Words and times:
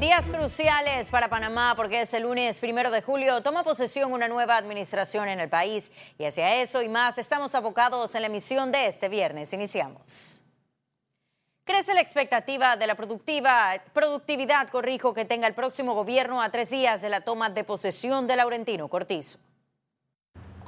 Días 0.00 0.30
cruciales 0.30 1.10
para 1.10 1.28
Panamá 1.28 1.74
porque 1.74 2.02
es 2.02 2.14
el 2.14 2.22
lunes 2.22 2.60
primero 2.60 2.92
de 2.92 3.02
julio. 3.02 3.42
Toma 3.42 3.64
posesión 3.64 4.12
una 4.12 4.28
nueva 4.28 4.56
administración 4.56 5.28
en 5.28 5.40
el 5.40 5.48
país 5.48 5.90
y 6.18 6.24
hacia 6.24 6.62
eso 6.62 6.82
y 6.82 6.88
más 6.88 7.18
estamos 7.18 7.56
abocados 7.56 8.14
en 8.14 8.20
la 8.20 8.28
emisión 8.28 8.70
de 8.70 8.86
este 8.86 9.08
viernes. 9.08 9.52
Iniciamos. 9.52 10.40
Crece 11.64 11.94
la 11.94 12.00
expectativa 12.00 12.76
de 12.76 12.86
la 12.86 12.94
productiva, 12.94 13.74
productividad, 13.92 14.68
corrijo, 14.68 15.14
que 15.14 15.24
tenga 15.24 15.48
el 15.48 15.54
próximo 15.54 15.94
gobierno 15.94 16.40
a 16.40 16.50
tres 16.50 16.70
días 16.70 17.02
de 17.02 17.08
la 17.08 17.22
toma 17.22 17.50
de 17.50 17.64
posesión 17.64 18.28
de 18.28 18.36
Laurentino 18.36 18.86
Cortizo. 18.86 19.40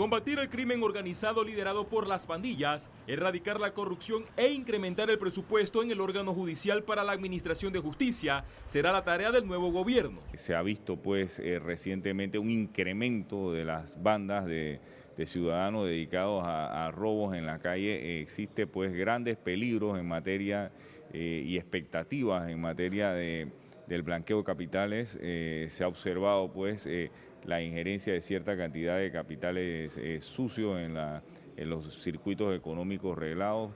Combatir 0.00 0.38
el 0.38 0.48
crimen 0.48 0.82
organizado 0.82 1.44
liderado 1.44 1.86
por 1.86 2.06
las 2.06 2.24
pandillas, 2.24 2.88
erradicar 3.06 3.60
la 3.60 3.74
corrupción 3.74 4.24
e 4.34 4.48
incrementar 4.48 5.10
el 5.10 5.18
presupuesto 5.18 5.82
en 5.82 5.90
el 5.90 6.00
órgano 6.00 6.32
judicial 6.32 6.82
para 6.84 7.04
la 7.04 7.12
administración 7.12 7.70
de 7.70 7.80
justicia 7.80 8.46
será 8.64 8.92
la 8.92 9.04
tarea 9.04 9.30
del 9.30 9.46
nuevo 9.46 9.70
gobierno. 9.70 10.20
Se 10.32 10.54
ha 10.54 10.62
visto 10.62 10.96
pues 10.96 11.38
eh, 11.38 11.58
recientemente 11.58 12.38
un 12.38 12.48
incremento 12.48 13.52
de 13.52 13.66
las 13.66 14.02
bandas 14.02 14.46
de, 14.46 14.80
ciudadanos 15.26 15.84
dedicados 15.84 16.44
a, 16.46 16.90
robos 16.92 17.36
en 17.36 17.44
la 17.44 17.58
calle. 17.58 18.22
existe 18.22 18.66
pues 18.66 18.94
grandes 18.94 19.36
peligros 19.36 19.98
en 19.98 20.08
materia 20.08 20.72
eh, 21.12 21.44
y 21.46 21.58
expectativas 21.58 22.48
en 22.48 22.58
materia 22.58 23.12
de, 23.12 23.52
del 23.90 24.02
blanqueo 24.02 24.38
de 24.38 24.44
capitales. 24.44 25.18
Eh, 25.20 25.66
se 25.68 25.84
ha 25.84 25.88
observado 25.88 26.50
pues 26.50 26.86
la 27.44 27.62
injerencia 27.62 28.12
de 28.12 28.20
cierta 28.20 28.56
cantidad 28.56 28.98
de 28.98 29.10
capitales 29.10 29.96
eh, 29.98 30.20
sucios 30.20 30.78
en, 30.78 30.94
la, 30.94 31.22
en 31.56 31.70
los 31.70 32.02
circuitos 32.02 32.56
económicos 32.56 33.16
reglados. 33.16 33.72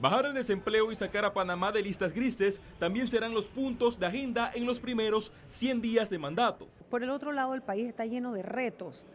Bajar 0.00 0.26
el 0.26 0.34
desempleo 0.34 0.90
y 0.90 0.96
sacar 0.96 1.26
a 1.26 1.34
Panamá 1.34 1.72
de 1.72 1.82
listas 1.82 2.14
grises 2.14 2.60
también 2.78 3.06
serán 3.06 3.34
los 3.34 3.48
puntos 3.48 4.00
de 4.00 4.06
agenda 4.06 4.50
en 4.54 4.64
los 4.64 4.80
primeros 4.80 5.30
100 5.50 5.82
días 5.82 6.08
de 6.08 6.18
mandato. 6.18 6.68
Por 6.88 7.02
el 7.02 7.10
otro 7.10 7.32
lado, 7.32 7.54
el 7.54 7.60
país 7.60 7.86
está 7.86 8.06
lleno 8.06 8.32
de 8.32 8.42
retos. 8.42 9.06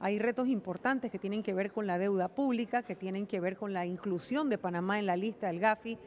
Hay 0.00 0.18
retos 0.18 0.48
importantes 0.48 1.10
que 1.10 1.18
tienen 1.18 1.42
que 1.42 1.54
ver 1.54 1.72
con 1.72 1.86
la 1.86 1.96
deuda 1.96 2.28
pública, 2.28 2.82
que 2.82 2.94
tienen 2.94 3.26
que 3.26 3.40
ver 3.40 3.56
con 3.56 3.72
la 3.72 3.86
inclusión 3.86 4.50
de 4.50 4.58
Panamá 4.58 4.98
en 4.98 5.06
la 5.06 5.16
lista 5.16 5.46
del 5.46 5.60
GAFI 5.60 5.98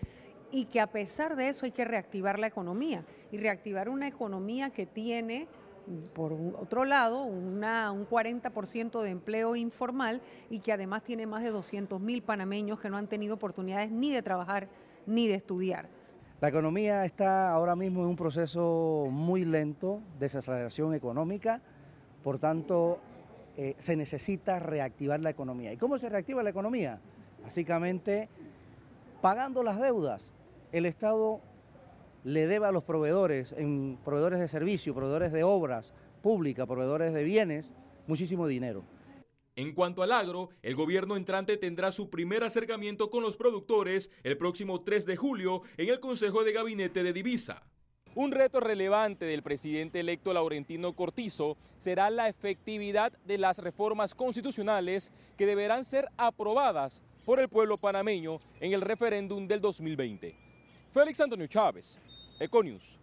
y 0.51 0.65
que 0.65 0.79
a 0.79 0.87
pesar 0.87 1.35
de 1.35 1.49
eso 1.49 1.65
hay 1.65 1.71
que 1.71 1.85
reactivar 1.85 2.39
la 2.39 2.47
economía 2.47 3.03
y 3.31 3.37
reactivar 3.37 3.89
una 3.89 4.07
economía 4.07 4.69
que 4.69 4.85
tiene 4.85 5.47
por 6.13 6.33
otro 6.59 6.83
lado, 6.83 7.23
un 7.23 7.61
40% 7.61 9.01
de 9.01 9.09
empleo 9.09 9.55
informal 9.55 10.21
y 10.49 10.59
que 10.59 10.73
además 10.73 11.03
tiene 11.03 11.25
más 11.25 11.43
de 11.43 11.51
200 11.51 12.01
mil 12.01 12.21
panameños 12.21 12.79
que 12.79 12.89
no 12.89 12.97
han 12.97 13.07
tenido 13.07 13.35
oportunidades 13.35 13.89
ni 13.89 14.11
de 14.11 14.21
trabajar 14.21 14.67
ni 15.05 15.27
de 15.27 15.35
estudiar. 15.35 15.87
La 16.41 16.49
economía 16.49 17.05
está 17.05 17.49
ahora 17.49 17.75
mismo 17.75 18.01
en 18.01 18.09
un 18.09 18.15
proceso 18.15 19.07
muy 19.09 19.45
lento 19.45 20.01
de 20.19 20.25
desaceleración 20.25 20.93
económica, 20.93 21.61
por 22.21 22.37
tanto 22.37 22.99
eh, 23.55 23.75
se 23.77 23.95
necesita 23.95 24.59
reactivar 24.59 25.19
la 25.21 25.29
economía. 25.29 25.71
¿Y 25.71 25.77
cómo 25.77 25.97
se 25.97 26.09
reactiva 26.09 26.43
la 26.43 26.49
economía? 26.49 26.99
Básicamente 27.41 28.29
pagando 29.21 29.63
las 29.63 29.79
deudas. 29.79 30.33
El 30.73 30.85
Estado 30.85 31.41
le 32.25 32.45
debe 32.45 32.65
a 32.65 32.73
los 32.73 32.83
proveedores, 32.83 33.53
en 33.53 33.97
proveedores 34.03 34.39
de 34.39 34.49
servicio, 34.49 34.93
proveedores 34.93 35.31
de 35.31 35.43
obras 35.43 35.93
públicas, 36.21 36.67
proveedores 36.67 37.13
de 37.13 37.23
bienes, 37.23 37.73
muchísimo 38.05 38.47
dinero. 38.47 38.83
En 39.55 39.73
cuanto 39.73 40.03
al 40.03 40.11
agro, 40.11 40.49
el 40.61 40.75
gobierno 40.75 41.15
entrante 41.15 41.55
tendrá 41.55 41.93
su 41.93 42.09
primer 42.09 42.43
acercamiento 42.43 43.09
con 43.09 43.23
los 43.23 43.37
productores 43.37 44.11
el 44.23 44.37
próximo 44.37 44.81
3 44.81 45.05
de 45.05 45.15
julio 45.15 45.61
en 45.77 45.87
el 45.87 46.01
Consejo 46.01 46.43
de 46.43 46.51
Gabinete 46.51 47.01
de 47.01 47.13
Divisa. 47.13 47.63
Un 48.13 48.31
reto 48.31 48.59
relevante 48.59 49.25
del 49.25 49.43
presidente 49.43 50.01
electo 50.01 50.33
Laurentino 50.33 50.93
Cortizo 50.93 51.55
será 51.77 52.09
la 52.09 52.27
efectividad 52.27 53.13
de 53.25 53.37
las 53.37 53.59
reformas 53.59 54.13
constitucionales 54.13 55.13
que 55.37 55.45
deberán 55.45 55.85
ser 55.85 56.09
aprobadas 56.17 57.01
por 57.25 57.39
el 57.39 57.47
pueblo 57.47 57.77
panameño 57.77 58.39
en 58.59 58.73
el 58.73 58.81
referéndum 58.81 59.47
del 59.47 59.61
2020. 59.61 60.46
Félix 60.93 61.19
Antonio 61.19 61.47
Chávez, 61.47 61.99
Econius. 62.39 62.97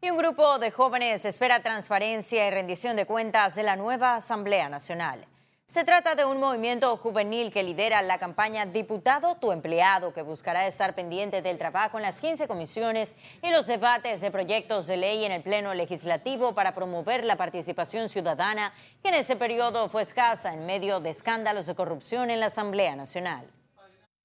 Y 0.00 0.10
un 0.10 0.16
grupo 0.18 0.58
de 0.58 0.70
jóvenes 0.72 1.24
espera 1.24 1.62
transparencia 1.62 2.46
y 2.46 2.50
rendición 2.50 2.96
de 2.96 3.06
cuentas 3.06 3.54
de 3.54 3.62
la 3.62 3.76
nueva 3.76 4.16
Asamblea 4.16 4.68
Nacional. 4.68 5.26
Se 5.64 5.84
trata 5.84 6.16
de 6.16 6.24
un 6.24 6.38
movimiento 6.38 6.94
juvenil 6.96 7.52
que 7.52 7.62
lidera 7.62 8.02
la 8.02 8.18
campaña 8.18 8.66
Diputado 8.66 9.36
tu 9.36 9.52
empleado, 9.52 10.12
que 10.12 10.20
buscará 10.20 10.66
estar 10.66 10.94
pendiente 10.94 11.40
del 11.40 11.56
trabajo 11.56 11.96
en 11.96 12.02
las 12.02 12.20
15 12.20 12.48
comisiones 12.48 13.16
y 13.42 13.50
los 13.50 13.68
debates 13.68 14.20
de 14.20 14.30
proyectos 14.30 14.88
de 14.88 14.96
ley 14.96 15.24
en 15.24 15.32
el 15.32 15.42
Pleno 15.42 15.72
Legislativo 15.72 16.54
para 16.54 16.74
promover 16.74 17.24
la 17.24 17.36
participación 17.36 18.08
ciudadana, 18.08 18.74
que 19.02 19.08
en 19.08 19.14
ese 19.14 19.36
periodo 19.36 19.88
fue 19.88 20.02
escasa 20.02 20.52
en 20.52 20.66
medio 20.66 21.00
de 21.00 21.10
escándalos 21.10 21.66
de 21.66 21.74
corrupción 21.74 22.30
en 22.30 22.40
la 22.40 22.46
Asamblea 22.46 22.96
Nacional. 22.96 23.46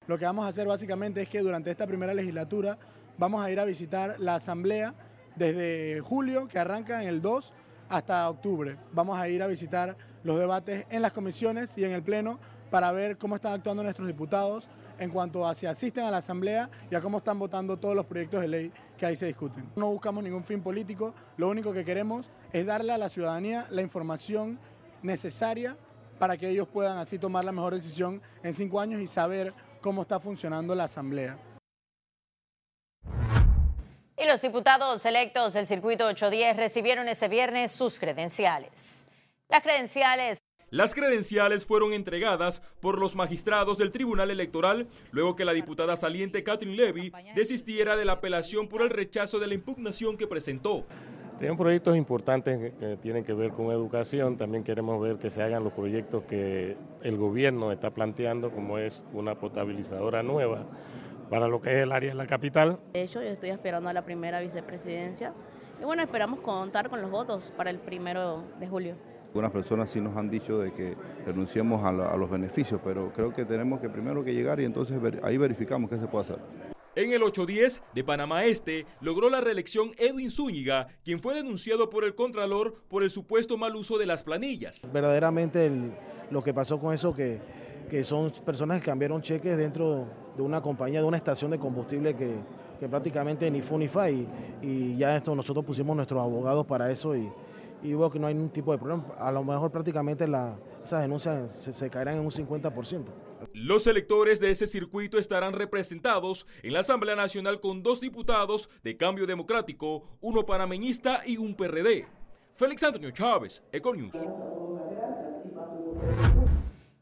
Lo 0.08 0.18
que 0.18 0.24
vamos 0.24 0.46
a 0.46 0.48
hacer 0.48 0.66
básicamente 0.66 1.20
es 1.20 1.28
que 1.28 1.40
durante 1.40 1.70
esta 1.70 1.86
primera 1.86 2.14
legislatura 2.14 2.78
vamos 3.18 3.44
a 3.44 3.50
ir 3.50 3.60
a 3.60 3.66
visitar 3.66 4.16
la 4.18 4.36
Asamblea 4.36 4.94
desde 5.36 6.00
julio, 6.00 6.48
que 6.48 6.58
arranca 6.58 7.02
en 7.02 7.08
el 7.08 7.20
2, 7.20 7.52
hasta 7.90 8.30
octubre. 8.30 8.78
Vamos 8.92 9.18
a 9.18 9.28
ir 9.28 9.42
a 9.42 9.46
visitar 9.46 9.98
los 10.24 10.38
debates 10.38 10.86
en 10.88 11.02
las 11.02 11.12
comisiones 11.12 11.76
y 11.76 11.84
en 11.84 11.92
el 11.92 12.02
Pleno 12.02 12.40
para 12.70 12.90
ver 12.90 13.18
cómo 13.18 13.36
están 13.36 13.52
actuando 13.52 13.82
nuestros 13.82 14.08
diputados 14.08 14.70
en 14.98 15.10
cuanto 15.10 15.46
a 15.46 15.54
si 15.54 15.66
asisten 15.66 16.04
a 16.04 16.10
la 16.10 16.18
Asamblea 16.18 16.70
y 16.90 16.94
a 16.94 17.02
cómo 17.02 17.18
están 17.18 17.38
votando 17.38 17.76
todos 17.76 17.94
los 17.94 18.06
proyectos 18.06 18.40
de 18.40 18.48
ley 18.48 18.72
que 18.96 19.04
ahí 19.04 19.14
se 19.14 19.26
discuten. 19.26 19.68
No 19.76 19.92
buscamos 19.92 20.24
ningún 20.24 20.42
fin 20.42 20.62
político, 20.62 21.14
lo 21.36 21.50
único 21.50 21.70
que 21.74 21.84
queremos 21.84 22.30
es 22.50 22.64
darle 22.64 22.94
a 22.94 22.98
la 22.98 23.10
ciudadanía 23.10 23.66
la 23.68 23.82
información 23.82 24.58
necesaria 25.02 25.76
para 26.18 26.38
que 26.38 26.48
ellos 26.48 26.66
puedan 26.66 26.96
así 26.96 27.18
tomar 27.18 27.44
la 27.44 27.52
mejor 27.52 27.74
decisión 27.74 28.22
en 28.42 28.54
cinco 28.54 28.80
años 28.80 29.02
y 29.02 29.06
saber 29.06 29.52
cómo 29.80 30.02
está 30.02 30.20
funcionando 30.20 30.74
la 30.74 30.84
Asamblea. 30.84 31.38
Y 34.16 34.26
los 34.26 34.40
diputados 34.40 35.06
electos 35.06 35.54
del 35.54 35.66
Circuito 35.66 36.06
810 36.06 36.56
recibieron 36.56 37.08
ese 37.08 37.28
viernes 37.28 37.70
sus 37.70 37.98
credenciales. 37.98 39.06
Las 39.48 39.62
credenciales 39.62 40.38
las 40.70 40.94
credenciales 40.94 41.64
fueron 41.64 41.94
entregadas 41.94 42.60
por 42.80 42.98
los 42.98 43.16
magistrados 43.16 43.78
del 43.78 43.90
Tribunal 43.90 44.30
Electoral 44.30 44.86
luego 45.12 45.34
que 45.34 45.46
la 45.46 45.54
diputada 45.54 45.96
saliente 45.96 46.42
Catherine 46.42 46.76
Levy 46.76 47.10
desistiera 47.34 47.96
de 47.96 48.04
la 48.04 48.14
apelación 48.14 48.68
por 48.68 48.82
el 48.82 48.90
rechazo 48.90 49.38
de 49.38 49.46
la 49.46 49.54
impugnación 49.54 50.18
que 50.18 50.26
presentó. 50.26 50.84
Tenemos 51.38 51.58
proyectos 51.58 51.96
importantes 51.96 52.72
que 52.80 52.96
tienen 52.96 53.22
que 53.22 53.32
ver 53.32 53.52
con 53.52 53.66
educación, 53.66 54.36
también 54.36 54.64
queremos 54.64 55.00
ver 55.00 55.18
que 55.18 55.30
se 55.30 55.40
hagan 55.40 55.62
los 55.62 55.72
proyectos 55.72 56.24
que 56.24 56.76
el 57.02 57.16
gobierno 57.16 57.70
está 57.70 57.90
planteando, 57.90 58.50
como 58.50 58.76
es 58.78 59.04
una 59.12 59.36
potabilizadora 59.36 60.24
nueva 60.24 60.64
para 61.30 61.46
lo 61.46 61.62
que 61.62 61.70
es 61.70 61.76
el 61.76 61.92
área 61.92 62.10
de 62.10 62.16
la 62.16 62.26
capital. 62.26 62.80
De 62.92 63.02
hecho, 63.02 63.22
yo 63.22 63.28
estoy 63.28 63.50
esperando 63.50 63.88
a 63.88 63.92
la 63.92 64.04
primera 64.04 64.40
vicepresidencia 64.40 65.32
y 65.80 65.84
bueno, 65.84 66.02
esperamos 66.02 66.40
contar 66.40 66.88
con 66.88 67.00
los 67.00 67.10
votos 67.10 67.52
para 67.56 67.70
el 67.70 67.78
primero 67.78 68.42
de 68.58 68.66
julio. 68.66 68.96
Algunas 69.28 69.52
personas 69.52 69.90
sí 69.90 70.00
nos 70.00 70.16
han 70.16 70.28
dicho 70.28 70.58
de 70.58 70.72
que 70.72 70.96
renunciemos 71.24 71.84
a, 71.84 71.90
a 71.90 72.16
los 72.16 72.28
beneficios, 72.28 72.80
pero 72.82 73.12
creo 73.14 73.32
que 73.32 73.44
tenemos 73.44 73.78
que 73.78 73.88
primero 73.88 74.24
que 74.24 74.34
llegar 74.34 74.58
y 74.58 74.64
entonces 74.64 74.98
ahí 75.22 75.36
verificamos 75.36 75.88
qué 75.88 75.98
se 75.98 76.08
puede 76.08 76.24
hacer. 76.24 76.38
En 76.98 77.12
el 77.12 77.22
810 77.22 77.80
de 77.94 78.02
Panamá 78.02 78.44
Este 78.44 78.84
logró 79.00 79.30
la 79.30 79.40
reelección 79.40 79.92
Edwin 79.98 80.32
Zúñiga, 80.32 80.88
quien 81.04 81.20
fue 81.20 81.32
denunciado 81.32 81.90
por 81.90 82.02
el 82.02 82.16
Contralor 82.16 82.74
por 82.88 83.04
el 83.04 83.10
supuesto 83.12 83.56
mal 83.56 83.76
uso 83.76 83.98
de 83.98 84.06
las 84.06 84.24
planillas. 84.24 84.84
Verdaderamente 84.92 85.70
lo 86.32 86.42
que 86.42 86.52
pasó 86.52 86.80
con 86.80 86.92
eso 86.92 87.14
que, 87.14 87.38
que 87.88 88.02
son 88.02 88.32
personas 88.44 88.80
que 88.80 88.86
cambiaron 88.86 89.22
cheques 89.22 89.56
dentro 89.56 90.08
de 90.36 90.42
una 90.42 90.60
compañía, 90.60 90.98
de 90.98 91.06
una 91.06 91.18
estación 91.18 91.52
de 91.52 91.60
combustible 91.60 92.16
que, 92.16 92.34
que 92.80 92.88
prácticamente 92.88 93.48
ni 93.48 93.62
fu 93.62 93.78
ni 93.78 93.86
y, 93.86 94.28
y, 94.60 94.96
ya 94.96 95.14
esto 95.14 95.36
nosotros 95.36 95.64
pusimos 95.64 95.94
nuestros 95.94 96.20
abogados 96.20 96.66
para 96.66 96.90
eso 96.90 97.14
y, 97.14 97.30
y 97.82 97.94
veo 97.94 98.10
que 98.10 98.18
no 98.18 98.26
hay 98.26 98.34
ningún 98.34 98.50
tipo 98.50 98.72
de 98.72 98.78
problema. 98.78 99.04
A 99.18 99.30
lo 99.30 99.44
mejor 99.44 99.70
prácticamente 99.70 100.26
la, 100.26 100.58
esas 100.82 101.02
denuncias 101.02 101.54
se, 101.54 101.72
se 101.72 101.90
caerán 101.90 102.16
en 102.16 102.20
un 102.24 102.30
50%. 102.30 103.04
Los 103.52 103.86
electores 103.86 104.40
de 104.40 104.50
ese 104.50 104.66
circuito 104.66 105.18
estarán 105.18 105.52
representados 105.52 106.46
en 106.62 106.72
la 106.72 106.80
Asamblea 106.80 107.16
Nacional 107.16 107.60
con 107.60 107.82
dos 107.82 108.00
diputados 108.00 108.68
de 108.82 108.96
Cambio 108.96 109.26
Democrático, 109.26 110.04
uno 110.20 110.44
panameñista 110.44 111.22
y 111.24 111.36
un 111.36 111.54
PRD. 111.54 112.06
Félix 112.52 112.82
Antonio 112.82 113.10
Chávez, 113.12 113.62
Econius. 113.70 114.14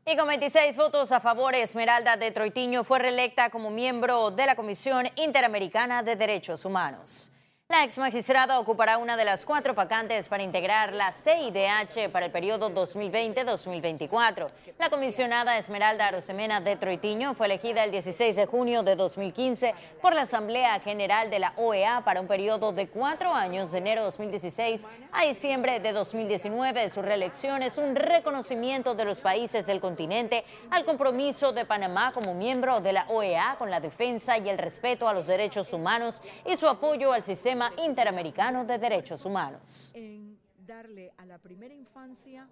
Y 0.08 0.16
con 0.16 0.28
26 0.28 0.76
votos 0.76 1.10
a 1.10 1.18
favor, 1.18 1.54
Esmeralda 1.54 2.16
de 2.16 2.30
Troitiño 2.30 2.84
fue 2.84 2.98
reelecta 3.00 3.50
como 3.50 3.70
miembro 3.70 4.30
de 4.30 4.46
la 4.46 4.54
Comisión 4.54 5.06
Interamericana 5.16 6.02
de 6.02 6.14
Derechos 6.14 6.64
Humanos. 6.64 7.32
La 7.68 7.82
ex 7.82 7.98
magistrada 7.98 8.60
ocupará 8.60 8.96
una 8.96 9.16
de 9.16 9.24
las 9.24 9.44
cuatro 9.44 9.74
vacantes 9.74 10.28
para 10.28 10.44
integrar 10.44 10.92
la 10.92 11.10
CIDH 11.10 12.12
para 12.12 12.26
el 12.26 12.30
periodo 12.30 12.72
2020-2024. 12.72 14.46
La 14.78 14.88
comisionada 14.88 15.58
Esmeralda 15.58 16.06
Arosemena 16.06 16.60
de 16.60 16.76
Troitiño 16.76 17.34
fue 17.34 17.46
elegida 17.46 17.82
el 17.82 17.90
16 17.90 18.36
de 18.36 18.46
junio 18.46 18.84
de 18.84 18.94
2015 18.94 19.74
por 20.00 20.14
la 20.14 20.22
Asamblea 20.22 20.78
General 20.78 21.28
de 21.28 21.40
la 21.40 21.54
OEA 21.56 22.04
para 22.04 22.20
un 22.20 22.28
periodo 22.28 22.70
de 22.70 22.86
cuatro 22.86 23.34
años, 23.34 23.72
de 23.72 23.78
enero 23.78 24.04
2016 24.04 24.82
a 25.10 25.24
diciembre 25.24 25.80
de 25.80 25.92
2019. 25.92 26.88
Su 26.88 27.02
reelección 27.02 27.64
es 27.64 27.78
un 27.78 27.96
reconocimiento 27.96 28.94
de 28.94 29.06
los 29.06 29.20
países 29.20 29.66
del 29.66 29.80
continente 29.80 30.44
al 30.70 30.84
compromiso 30.84 31.52
de 31.52 31.64
Panamá 31.64 32.12
como 32.12 32.32
miembro 32.32 32.80
de 32.80 32.92
la 32.92 33.06
OEA 33.08 33.56
con 33.58 33.72
la 33.72 33.80
defensa 33.80 34.38
y 34.38 34.48
el 34.48 34.56
respeto 34.56 35.08
a 35.08 35.14
los 35.14 35.26
derechos 35.26 35.72
humanos 35.72 36.22
y 36.44 36.56
su 36.56 36.68
apoyo 36.68 37.12
al 37.12 37.24
sistema 37.24 37.55
Interamericano 37.84 38.64
de 38.64 38.78
Derechos 38.78 39.24
Humanos. 39.24 39.90
En 39.94 40.38
darle 40.66 41.12
a 41.16 41.24
la 41.24 41.38
primera 41.38 41.72
infancia 41.72 42.48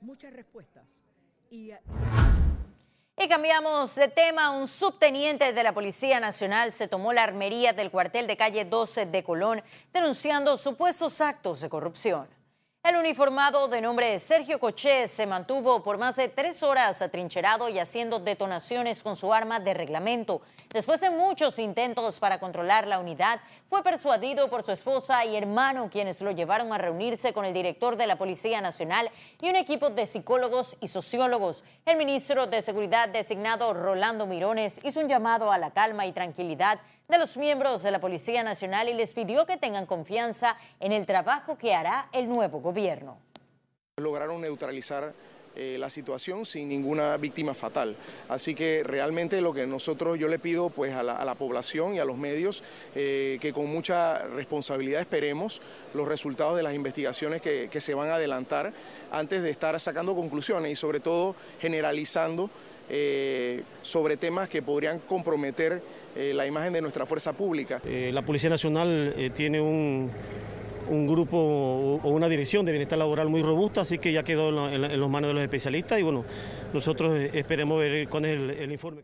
muchas 0.00 0.32
respuestas. 0.32 1.02
Y, 1.50 1.72
y 3.16 3.28
cambiamos 3.28 3.94
de 3.94 4.08
tema. 4.08 4.50
Un 4.50 4.68
subteniente 4.68 5.52
de 5.52 5.62
la 5.62 5.72
Policía 5.72 6.20
Nacional 6.20 6.72
se 6.72 6.88
tomó 6.88 7.12
la 7.12 7.24
armería 7.24 7.72
del 7.72 7.90
cuartel 7.90 8.26
de 8.26 8.36
calle 8.36 8.64
12 8.64 9.06
de 9.06 9.24
Colón 9.24 9.62
denunciando 9.92 10.56
supuestos 10.56 11.20
actos 11.20 11.60
de 11.60 11.68
corrupción. 11.68 12.28
El 12.84 12.96
uniformado 12.96 13.66
de 13.66 13.80
nombre 13.80 14.18
Sergio 14.18 14.60
Coché 14.60 15.08
se 15.08 15.24
mantuvo 15.24 15.82
por 15.82 15.96
más 15.96 16.16
de 16.16 16.28
tres 16.28 16.62
horas 16.62 17.00
atrincherado 17.00 17.70
y 17.70 17.78
haciendo 17.78 18.20
detonaciones 18.20 19.02
con 19.02 19.16
su 19.16 19.32
arma 19.32 19.58
de 19.58 19.72
reglamento. 19.72 20.42
Después 20.68 21.00
de 21.00 21.08
muchos 21.08 21.58
intentos 21.58 22.20
para 22.20 22.38
controlar 22.38 22.86
la 22.86 22.98
unidad, 22.98 23.40
fue 23.70 23.82
persuadido 23.82 24.50
por 24.50 24.64
su 24.64 24.72
esposa 24.72 25.24
y 25.24 25.34
hermano, 25.34 25.88
quienes 25.90 26.20
lo 26.20 26.30
llevaron 26.32 26.74
a 26.74 26.78
reunirse 26.78 27.32
con 27.32 27.46
el 27.46 27.54
director 27.54 27.96
de 27.96 28.06
la 28.06 28.18
Policía 28.18 28.60
Nacional 28.60 29.10
y 29.40 29.48
un 29.48 29.56
equipo 29.56 29.88
de 29.88 30.04
psicólogos 30.04 30.76
y 30.82 30.88
sociólogos. 30.88 31.64
El 31.86 31.96
ministro 31.96 32.46
de 32.48 32.60
Seguridad 32.60 33.08
designado 33.08 33.72
Rolando 33.72 34.26
Mirones 34.26 34.78
hizo 34.84 35.00
un 35.00 35.08
llamado 35.08 35.50
a 35.50 35.56
la 35.56 35.70
calma 35.70 36.04
y 36.04 36.12
tranquilidad 36.12 36.78
de 37.08 37.18
los 37.18 37.36
miembros 37.36 37.82
de 37.82 37.90
la 37.90 38.00
Policía 38.00 38.42
Nacional 38.42 38.88
y 38.88 38.94
les 38.94 39.12
pidió 39.12 39.44
que 39.46 39.56
tengan 39.56 39.86
confianza 39.86 40.56
en 40.80 40.92
el 40.92 41.06
trabajo 41.06 41.58
que 41.58 41.74
hará 41.74 42.08
el 42.12 42.28
nuevo 42.28 42.60
gobierno. 42.60 43.18
Lograron 43.96 44.40
neutralizar 44.40 45.12
eh, 45.56 45.76
la 45.78 45.88
situación 45.88 46.46
sin 46.46 46.68
ninguna 46.68 47.16
víctima 47.16 47.54
fatal. 47.54 47.94
Así 48.28 48.56
que 48.56 48.82
realmente 48.82 49.40
lo 49.40 49.52
que 49.52 49.66
nosotros 49.66 50.18
yo 50.18 50.26
le 50.26 50.40
pido 50.40 50.70
pues 50.70 50.94
a 50.94 51.02
la, 51.02 51.34
población 51.36 51.94
y 51.94 52.00
a 52.00 52.04
los 52.04 52.16
medios 52.16 52.64
eh, 52.96 53.38
que 53.40 53.52
con 53.52 53.66
mucha 53.66 54.18
responsabilidad 54.18 55.00
esperemos 55.00 55.60
los 55.92 56.08
resultados 56.08 56.56
de 56.56 56.64
las 56.64 56.74
investigaciones 56.74 57.40
que, 57.40 57.68
que 57.70 57.80
se 57.80 57.94
van 57.94 58.08
a 58.08 58.16
adelantar 58.16 58.72
antes 59.12 59.42
de 59.42 59.50
estar 59.50 59.78
sacando 59.78 60.16
conclusiones 60.16 60.72
y 60.72 60.76
sobre 60.76 60.98
todo 60.98 61.36
generalizando 61.60 62.50
eh, 62.88 63.62
sobre 63.82 64.16
temas 64.16 64.48
que 64.48 64.62
podrían 64.62 64.98
comprometer 64.98 65.82
eh, 66.16 66.32
la 66.34 66.46
imagen 66.46 66.72
de 66.72 66.82
nuestra 66.82 67.06
fuerza 67.06 67.32
pública. 67.32 67.80
Eh, 67.86 68.10
la 68.12 68.22
Policía 68.22 68.50
Nacional 68.50 69.14
tiene 69.34 69.60
un, 69.60 70.10
grupo 71.06 71.38
o 72.02 72.08
una 72.10 72.28
dirección 72.28 72.66
de 72.66 72.72
bienestar 72.72 72.98
laboral 72.98 73.28
muy 73.28 73.42
robusta, 73.42 73.80
así 73.82 73.98
que 73.98 74.12
ya 74.12 74.22
quedó 74.22 74.68
en, 74.68 74.80
las 74.82 75.10
manos 75.10 75.28
de 75.28 75.34
los 75.34 75.42
especialistas 75.42 75.98
y 75.98 76.02
bueno, 76.02 76.24
nosotros 76.72 77.18
esperemos 77.32 77.78
ver 77.78 78.08
cuál 78.08 78.26
es 78.26 78.58
el, 78.58 78.70
informe. 78.70 79.02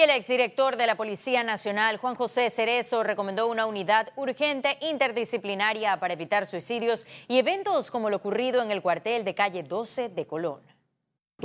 Y 0.00 0.02
el 0.02 0.08
exdirector 0.08 0.78
de 0.78 0.86
la 0.86 0.96
Policía 0.96 1.44
Nacional, 1.44 1.98
Juan 1.98 2.14
José 2.14 2.48
Cerezo, 2.48 3.02
recomendó 3.02 3.48
una 3.48 3.66
unidad 3.66 4.08
urgente 4.16 4.78
interdisciplinaria 4.80 6.00
para 6.00 6.14
evitar 6.14 6.46
suicidios 6.46 7.04
y 7.28 7.38
eventos 7.38 7.90
como 7.90 8.08
lo 8.08 8.16
ocurrido 8.16 8.62
en 8.62 8.70
el 8.70 8.80
cuartel 8.80 9.26
de 9.26 9.34
calle 9.34 9.62
12 9.62 10.08
de 10.08 10.26
Colón. 10.26 10.62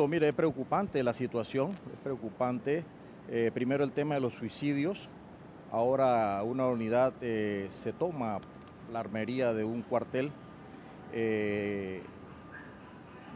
Mire, 0.07 0.29
es 0.29 0.33
preocupante 0.33 1.03
la 1.03 1.13
situación, 1.13 1.71
es 1.71 1.99
preocupante. 2.01 2.85
Eh, 3.29 3.51
primero 3.53 3.83
el 3.83 3.91
tema 3.91 4.15
de 4.15 4.21
los 4.21 4.35
suicidios. 4.35 5.09
Ahora 5.69 6.41
una 6.43 6.65
unidad 6.67 7.11
eh, 7.19 7.67
se 7.69 7.91
toma 7.91 8.39
la 8.89 9.01
armería 9.01 9.51
de 9.51 9.65
un 9.65 9.81
cuartel. 9.81 10.31
Eh, 11.11 12.01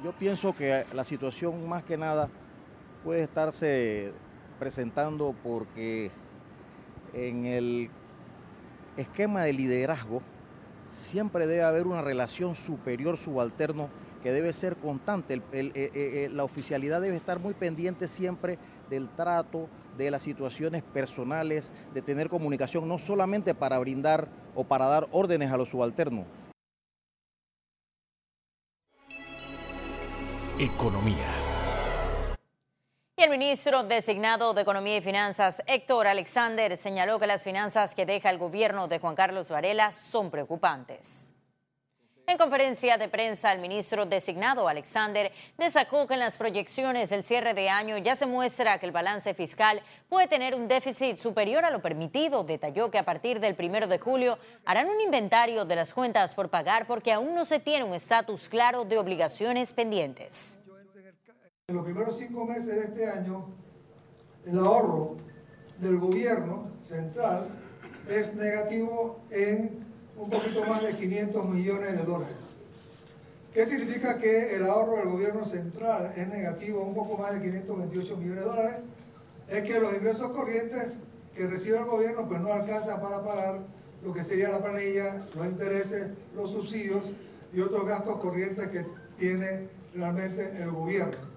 yo 0.02 0.14
pienso 0.14 0.56
que 0.56 0.86
la 0.94 1.04
situación 1.04 1.68
más 1.68 1.84
que 1.84 1.98
nada 1.98 2.30
puede 3.04 3.24
estarse 3.24 4.14
presentando 4.60 5.34
porque 5.44 6.12
en 7.14 7.46
el 7.46 7.90
esquema 8.98 9.42
de 9.44 9.54
liderazgo 9.54 10.22
siempre 10.92 11.48
debe 11.48 11.64
haber 11.64 11.88
una 11.88 12.02
relación 12.02 12.56
superior 12.56 13.18
subalterno 13.18 13.90
que 14.22 14.32
debe 14.32 14.52
ser 14.54 14.76
constante. 14.76 15.36
Eh, 15.36 15.42
eh, 15.54 15.72
eh, 15.94 16.30
la 16.34 16.44
oficialidad 16.44 17.02
debe 17.02 17.16
estar 17.16 17.40
muy 17.40 17.54
pendiente 17.54 18.08
siempre 18.08 18.58
del 18.90 19.08
trato, 19.10 19.70
de 19.98 20.12
las 20.12 20.24
situaciones 20.24 20.84
personales, 20.84 21.72
de 21.94 22.02
tener 22.02 22.30
comunicación, 22.30 22.88
no 22.88 22.98
solamente 22.98 23.56
para 23.56 23.80
brindar 23.80 24.28
o 24.56 24.64
para 24.64 24.86
dar 24.88 25.08
órdenes 25.12 25.52
a 25.52 25.58
los 25.58 25.70
subalternos. 25.70 26.26
Economía. 30.60 31.39
Y 33.20 33.24
el 33.24 33.32
ministro 33.32 33.84
designado 33.84 34.54
de 34.54 34.62
Economía 34.62 34.96
y 34.96 35.02
Finanzas, 35.02 35.62
Héctor 35.68 36.08
Alexander, 36.08 36.78
señaló 36.78 37.20
que 37.20 37.28
las 37.28 37.44
finanzas 37.44 37.94
que 37.94 38.06
deja 38.06 38.30
el 38.30 38.38
gobierno 38.38 38.88
de 38.88 39.00
Juan 39.00 39.14
Carlos 39.14 39.50
Varela 39.50 39.92
son 39.92 40.32
preocupantes. 40.32 41.30
En 42.28 42.38
conferencia 42.38 42.98
de 42.98 43.10
prensa, 43.10 43.52
el 43.52 43.60
ministro 43.60 44.06
designado 44.06 44.70
Alexander 44.70 45.34
destacó 45.58 46.08
que 46.08 46.14
en 46.14 46.22
las 46.22 46.38
proyecciones 46.38 47.10
del 47.10 47.26
cierre 47.26 47.54
de 47.54 47.68
año 47.68 47.98
ya 47.98 48.16
se 48.16 48.26
muestra 48.26 48.80
que 48.80 48.86
el 48.86 48.94
balance 48.94 49.34
fiscal 49.34 49.82
puede 50.08 50.30
tener 50.30 50.56
un 50.56 50.70
déficit 50.70 51.18
superior 51.18 51.66
a 51.66 51.72
lo 51.72 51.82
permitido. 51.82 52.46
Detalló 52.46 52.90
que 52.90 53.00
a 53.00 53.04
partir 53.04 53.42
del 53.42 53.56
primero 53.56 53.88
de 53.88 54.00
julio 54.00 54.40
harán 54.64 54.88
un 54.88 55.02
inventario 55.02 55.66
de 55.66 55.76
las 55.76 55.94
cuentas 55.94 56.36
por 56.36 56.48
pagar 56.48 56.88
porque 56.88 57.12
aún 57.12 57.36
no 57.36 57.44
se 57.44 57.60
tiene 57.60 57.84
un 57.84 57.94
estatus 57.94 58.48
claro 58.48 58.86
de 58.86 58.98
obligaciones 58.98 59.74
pendientes. 59.74 60.60
En 61.70 61.76
los 61.76 61.84
primeros 61.84 62.18
cinco 62.18 62.46
meses 62.48 62.66
de 62.66 62.82
este 62.82 63.08
año, 63.08 63.46
el 64.44 64.58
ahorro 64.58 65.18
del 65.80 66.00
gobierno 66.00 66.72
central 66.82 67.46
es 68.10 68.34
negativo 68.34 69.20
en 69.30 69.86
un 70.18 70.32
poquito 70.32 70.66
más 70.66 70.82
de 70.82 70.98
500 70.98 71.48
millones 71.48 71.92
de 71.92 72.04
dólares. 72.04 72.36
¿Qué 73.54 73.68
significa 73.68 74.18
que 74.18 74.56
el 74.56 74.66
ahorro 74.66 74.96
del 74.96 75.10
gobierno 75.10 75.46
central 75.46 76.12
es 76.18 76.28
negativo, 76.28 76.82
un 76.82 76.96
poco 76.96 77.20
más 77.20 77.36
de 77.36 77.42
528 77.42 78.18
millones 78.18 78.44
de 78.46 78.50
dólares? 78.50 78.78
Es 79.48 79.64
que 79.64 79.80
los 79.80 79.94
ingresos 79.94 80.32
corrientes 80.32 80.94
que 81.36 81.46
recibe 81.46 81.78
el 81.78 81.86
gobierno 81.86 82.28
pues 82.28 82.42
no 82.42 82.52
alcanzan 82.52 83.00
para 83.00 83.24
pagar 83.24 83.60
lo 84.04 84.12
que 84.12 84.24
sería 84.24 84.50
la 84.50 84.64
planilla, 84.64 85.28
los 85.36 85.46
intereses, 85.46 86.08
los 86.36 86.50
subsidios 86.50 87.04
y 87.54 87.62
otros 87.62 87.86
gastos 87.86 88.18
corrientes 88.18 88.70
que 88.70 88.88
tiene 89.20 89.70
realmente 89.94 90.64
el 90.64 90.72
gobierno. 90.72 91.29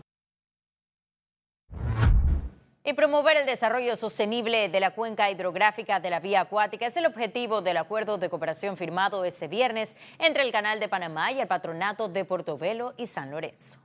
Y 2.85 2.95
promover 2.95 3.37
el 3.37 3.47
desarrollo 3.47 3.95
sostenible 3.95 4.69
de 4.69 4.81
la 4.81 4.91
cuenca 4.91 5.31
hidrográfica 5.31 6.01
de 6.01 6.11
la 6.11 6.19
vía 6.19 6.41
acuática 6.41 6.85
es 6.85 6.97
el 6.97 7.07
objetivo 7.07 7.63
del 7.63 7.77
acuerdo 7.77 8.19
de 8.19 8.29
cooperación 8.29 8.77
firmado 8.77 9.25
ese 9.25 9.47
viernes 9.47 9.97
entre 10.19 10.43
el 10.43 10.51
Canal 10.51 10.81
de 10.81 10.89
Panamá 10.89 11.31
y 11.31 11.39
el 11.39 11.47
Patronato 11.47 12.09
de 12.09 12.25
Portobelo 12.25 12.95
y 12.97 13.07
San 13.07 13.31
Lorenzo. 13.31 13.79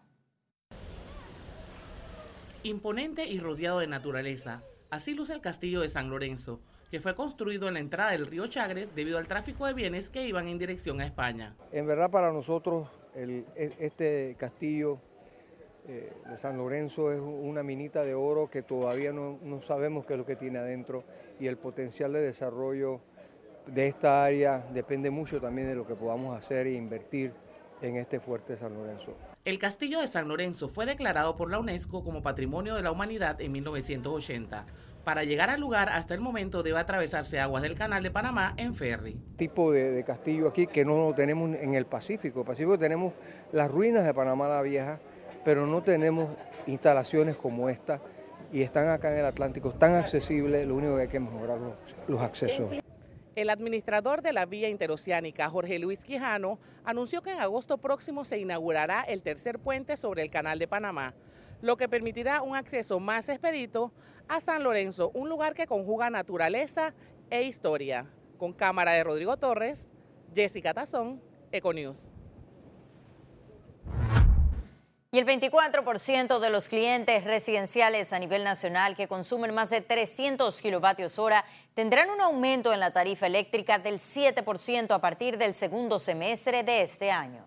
Imponente 2.63 3.27
y 3.27 3.39
rodeado 3.39 3.79
de 3.79 3.87
naturaleza, 3.87 4.63
así 4.89 5.13
luce 5.13 5.33
el 5.33 5.41
castillo 5.41 5.81
de 5.81 5.89
San 5.89 6.09
Lorenzo, 6.09 6.59
que 6.89 6.99
fue 6.99 7.13
construido 7.13 7.67
en 7.67 7.75
la 7.75 7.81
entrada 7.81 8.11
del 8.11 8.25
río 8.25 8.47
Chagres 8.47 8.95
debido 8.95 9.19
al 9.19 9.27
tráfico 9.27 9.67
de 9.67 9.73
bienes 9.73 10.09
que 10.09 10.25
iban 10.25 10.47
en 10.47 10.57
dirección 10.57 11.01
a 11.01 11.05
España. 11.05 11.55
En 11.71 11.85
verdad 11.85 12.09
para 12.09 12.33
nosotros 12.33 12.89
e, 13.13 13.45
este 13.77 14.35
castillo 14.39 14.99
eh, 15.87 16.11
de 16.29 16.37
San 16.37 16.57
Lorenzo 16.57 17.13
es 17.13 17.19
una 17.19 17.63
minita 17.63 18.03
de 18.03 18.13
oro 18.13 18.49
que 18.49 18.61
todavía 18.61 19.13
no, 19.13 19.39
sabemos 19.61 20.05
qué 20.05 20.13
es 20.13 20.19
lo 20.19 20.25
que 20.25 20.35
tiene 20.35 20.59
adentro 20.59 21.05
y 21.39 21.47
el 21.47 21.57
potencial 21.57 22.11
de 22.11 22.21
desarrollo 22.21 22.99
de 23.67 23.87
esta 23.87 24.25
área 24.25 24.65
depende 24.73 25.09
mucho 25.09 25.39
también 25.39 25.69
de 25.69 25.75
lo 25.75 25.87
que 25.87 25.95
podamos 25.95 26.37
hacer 26.37 26.67
e 26.67 26.73
invertir 26.73 27.31
en 27.81 27.95
este 27.95 28.19
fuerte 28.19 28.57
San 28.57 28.73
Lorenzo. 28.73 29.13
El 29.45 29.59
castillo 29.59 30.01
de 30.01 30.07
San 30.07 30.27
Lorenzo 30.27 30.67
fue 30.67 30.85
declarado 30.85 31.37
por 31.37 31.49
la 31.49 31.59
UNESCO 31.59 32.03
como 32.03 32.21
Patrimonio 32.21 32.75
de 32.75 32.81
la 32.81 32.91
Humanidad 32.91 33.39
en 33.39 33.53
1980. 33.53 34.65
Para 35.05 35.23
llegar 35.23 35.49
al 35.49 35.61
lugar, 35.61 35.87
hasta 35.87 36.13
el 36.13 36.19
momento 36.19 36.63
debe 36.63 36.79
atravesarse 36.79 37.39
aguas 37.39 37.63
del 37.63 37.75
Canal 37.75 38.03
de 38.03 38.11
Panamá 38.11 38.53
en 38.57 38.73
ferry. 38.73 39.17
Tipo 39.37 39.71
de, 39.71 39.91
de 39.91 40.03
castillo 40.03 40.49
aquí 40.49 40.67
que 40.67 40.83
no 40.83 41.13
tenemos 41.15 41.55
en 41.55 41.75
el 41.75 41.85
Pacífico. 41.85 42.41
El 42.41 42.45
Pacífico 42.45 42.77
tenemos 42.77 43.13
las 43.53 43.71
ruinas 43.71 44.03
de 44.03 44.13
Panamá 44.13 44.49
la 44.49 44.61
Vieja, 44.61 44.99
pero 45.47 45.65
no 45.65 45.81
tenemos 45.81 46.29
instalaciones 46.65 47.37
como 47.37 47.69
esta 47.69 48.01
y 48.51 48.63
están 48.63 48.89
acá 48.89 49.13
en 49.13 49.19
el 49.19 49.25
Atlántico, 49.25 49.71
tan 49.71 49.95
accesibles, 49.95 50.67
lo 50.67 50.75
único 50.75 50.97
que 50.97 51.03
hay 51.03 51.07
que 51.07 51.21
mejorar 51.21 51.57
los, 51.57 51.73
los 52.05 52.19
accesos. 52.19 52.69
El 53.33 53.49
administrador 53.49 54.21
de 54.21 54.33
la 54.33 54.45
vía 54.45 54.67
interoceánica, 54.67 55.49
Jorge 55.49 55.79
Luis 55.79 56.03
Quijano, 56.03 56.59
anunció 56.83 57.21
que 57.21 57.31
en 57.31 57.39
agosto 57.39 57.77
próximo 57.77 58.25
se 58.25 58.39
inaugurará 58.39 59.03
el 59.03 59.21
tercer 59.21 59.57
puente 59.57 59.95
sobre 59.95 60.21
el 60.21 60.29
Canal 60.29 60.59
de 60.59 60.67
Panamá, 60.67 61.13
lo 61.61 61.77
que 61.77 61.87
permitirá 61.87 62.41
un 62.41 62.57
acceso 62.57 62.99
más 62.99 63.29
expedito 63.29 63.93
a 64.27 64.41
San 64.41 64.65
Lorenzo, 64.65 65.11
un 65.13 65.29
lugar 65.29 65.53
que 65.53 65.65
conjuga 65.65 66.09
naturaleza 66.09 66.93
e 67.29 67.43
historia. 67.43 68.05
Con 68.37 68.51
cámara 68.51 68.91
de 68.91 69.03
Rodrigo 69.05 69.37
Torres, 69.37 69.87
Jessica 70.35 70.73
Tazón, 70.73 71.21
Econews. 71.53 72.16
Y 75.09 75.19
el 75.19 75.25
24% 75.25 76.39
de 76.39 76.49
los 76.49 76.67
clientes 76.67 77.23
residenciales 77.23 78.11
a 78.11 78.19
nivel 78.19 78.43
nacional 78.43 78.97
que 78.97 79.07
consumen 79.07 79.53
más 79.53 79.69
de 79.69 79.79
300 79.79 80.61
kilovatios 80.61 81.17
hora 81.17 81.45
tendrán 81.75 82.09
un 82.09 82.19
aumento 82.19 82.73
en 82.73 82.81
la 82.81 82.91
tarifa 82.91 83.27
eléctrica 83.27 83.79
del 83.79 83.99
7% 83.99 84.91
a 84.91 84.99
partir 84.99 85.37
del 85.37 85.53
segundo 85.53 85.99
semestre 85.99 86.63
de 86.63 86.81
este 86.81 87.09
año. 87.09 87.45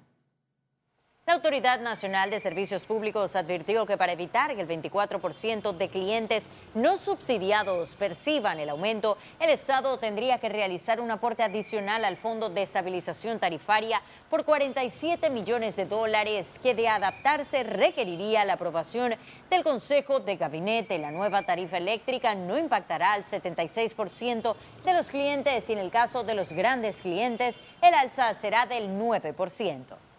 La 1.30 1.37
Autoridad 1.37 1.78
Nacional 1.78 2.28
de 2.28 2.40
Servicios 2.40 2.87
Públicos 2.87 3.37
advirtió 3.37 3.87
que 3.87 3.96
para 3.96 4.10
evitar 4.10 4.52
que 4.56 4.62
el 4.62 4.66
24% 4.66 5.76
de 5.76 5.88
clientes 5.88 6.49
no 6.75 6.96
subsidiados 6.96 7.94
perciban 7.94 8.58
el 8.58 8.68
aumento, 8.68 9.16
el 9.38 9.50
Estado 9.50 9.96
tendría 9.96 10.38
que 10.40 10.49
realizar 10.49 11.00
un 11.00 11.12
aporte 11.12 11.44
adicional 11.44 12.04
al 12.04 12.16
Fondo 12.16 12.50
de 12.50 12.62
Estabilización 12.62 13.38
Tarifaria 13.38 14.02
por 14.28 14.44
47 14.44 15.30
millones 15.30 15.76
de 15.76 15.87
dólares 15.87 16.58
que 16.64 16.75
de 16.75 16.88
adaptarse 16.88 17.62
requeriría 17.62 18.44
la 18.44 18.54
aprobación 18.54 19.14
del 19.50 19.62
Consejo 19.62 20.18
de 20.18 20.34
Gabinete. 20.34 20.99
La 20.99 21.12
nueva 21.12 21.44
tarifa 21.44 21.76
eléctrica 21.76 22.34
no 22.34 22.58
impactará 22.58 23.12
al 23.12 23.22
76% 23.22 24.56
de 24.84 24.92
los 24.94 25.12
clientes 25.12 25.70
y 25.70 25.75
en 25.75 25.78
el 25.78 25.92
caso 25.92 26.25
de 26.25 26.34
los 26.34 26.52
grandes 26.52 27.00
clientes 27.00 27.60
el 27.82 27.94
alza 27.94 28.34
será 28.34 28.66
del 28.66 28.88
9%. 28.99 30.10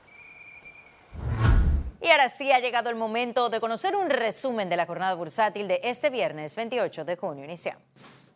Y 2.01 2.09
ahora 2.09 2.29
sí 2.29 2.51
ha 2.51 2.59
llegado 2.59 2.89
el 2.89 2.95
momento 2.95 3.49
de 3.49 3.61
conocer 3.61 3.95
un 3.95 4.09
resumen 4.09 4.69
de 4.69 4.75
la 4.75 4.87
jornada 4.87 5.13
bursátil 5.13 5.67
de 5.67 5.79
este 5.83 6.09
viernes 6.09 6.55
28 6.55 7.05
de 7.05 7.15
junio. 7.15 7.45
Iniciamos. 7.45 8.31